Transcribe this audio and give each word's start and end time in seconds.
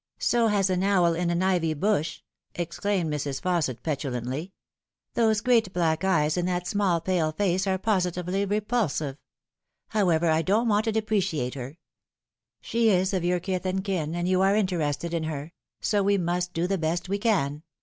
"So 0.33 0.47
has 0.47 0.71
an 0.71 0.81
owl 0.81 1.13
inanivy 1.13 1.79
bush,"exclaimed 1.79 3.13
Mrs. 3.13 3.39
Fausset 3.39 3.81
petu 3.83 4.09
lantly." 4.11 4.51
Those 5.13 5.41
great 5.41 5.71
black 5.73 6.03
eyes 6.03 6.37
in 6.37 6.47
that 6.47 6.65
small 6.65 6.99
pale 7.01 7.31
face 7.31 7.67
are 7.67 7.77
positively 7.77 8.43
repulsive. 8.43 9.17
However, 9.89 10.27
I 10.31 10.41
don't 10.41 10.67
want 10.67 10.85
to 10.85 10.91
depreciate 10.91 11.53
her. 11.53 11.77
IShe 12.63 12.85
is 12.87 13.13
of 13.13 13.23
your 13.23 13.39
kith 13.39 13.63
and 13.67 13.83
kin, 13.83 14.15
and 14.15 14.27
you 14.27 14.41
are 14.41 14.55
interested 14.55 15.13
in 15.13 15.25
her; 15.25 15.53
so 15.81 16.01
we 16.01 16.17
must 16.17 16.53
do 16.53 16.65
the 16.65 16.79
best 16.79 17.07
we 17.07 17.19
can. 17.19 17.61